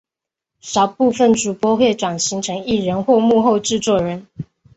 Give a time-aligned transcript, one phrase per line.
[0.61, 4.25] 少部份主播会转型成艺人或幕后制作人。